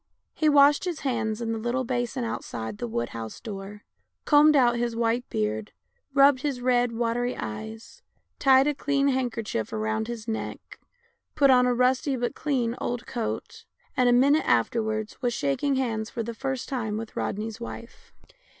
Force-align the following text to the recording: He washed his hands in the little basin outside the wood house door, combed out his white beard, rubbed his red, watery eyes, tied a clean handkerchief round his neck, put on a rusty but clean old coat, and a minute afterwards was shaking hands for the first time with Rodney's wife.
He 0.33 0.49
washed 0.49 0.85
his 0.85 1.01
hands 1.01 1.41
in 1.41 1.51
the 1.51 1.59
little 1.59 1.83
basin 1.83 2.23
outside 2.23 2.79
the 2.79 2.87
wood 2.87 3.09
house 3.09 3.39
door, 3.39 3.83
combed 4.25 4.55
out 4.55 4.77
his 4.77 4.95
white 4.95 5.29
beard, 5.29 5.73
rubbed 6.15 6.41
his 6.41 6.59
red, 6.59 6.91
watery 6.91 7.37
eyes, 7.37 8.01
tied 8.39 8.65
a 8.65 8.73
clean 8.73 9.09
handkerchief 9.09 9.71
round 9.71 10.07
his 10.07 10.27
neck, 10.27 10.79
put 11.35 11.51
on 11.51 11.67
a 11.67 11.75
rusty 11.75 12.15
but 12.15 12.33
clean 12.33 12.75
old 12.81 13.05
coat, 13.05 13.63
and 13.95 14.09
a 14.09 14.11
minute 14.11 14.47
afterwards 14.47 15.21
was 15.21 15.35
shaking 15.35 15.75
hands 15.75 16.09
for 16.09 16.23
the 16.23 16.33
first 16.33 16.67
time 16.67 16.97
with 16.97 17.15
Rodney's 17.15 17.61
wife. 17.61 18.11